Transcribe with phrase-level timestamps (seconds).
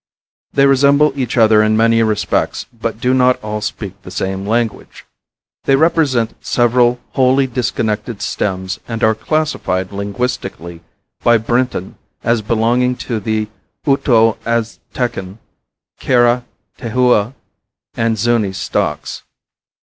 [0.53, 5.05] They resemble each other in many respects, but do not all speak the same language.
[5.65, 10.81] They represent several wholly disconnected stems and are classified linguistically
[11.23, 13.47] by Brinton as belonging to the
[13.85, 15.37] Uto Aztecan,
[16.01, 16.45] Kera,
[16.79, 17.35] Tehua
[17.93, 19.21] and Zuni stocks.